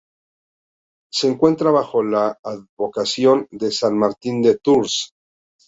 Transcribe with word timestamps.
Se 1.13 1.27
encuentra 1.27 1.69
bajo 1.69 2.01
la 2.01 2.35
advocación 2.43 3.47
de 3.51 3.71
san 3.71 3.95
Martín 3.99 4.41
de 4.41 4.57
Tours. 4.57 5.13